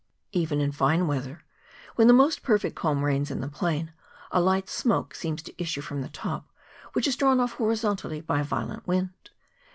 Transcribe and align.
Even 0.31 0.61
in 0.61 0.71
fine 0.71 1.05
weather, 1.05 1.43
when 1.93 2.07
the 2.07 2.11
most 2.11 2.41
perfect 2.41 2.75
calm 2.75 3.05
reigns 3.05 3.29
in 3.29 3.39
the 3.39 3.47
plain, 3.47 3.93
a 4.31 4.41
light 4.41 4.67
smoke 4.67 5.13
seems 5.13 5.43
to 5.43 5.53
issue 5.61 5.79
from 5.81 6.01
the 6.01 6.09
top, 6.09 6.49
which 6.93 7.07
is 7.07 7.15
drawn 7.15 7.39
off 7.39 7.53
horizontally 7.57 8.19
by 8.19 8.39
a 8.39 8.43
violent 8.43 8.87
wind. 8.87 9.29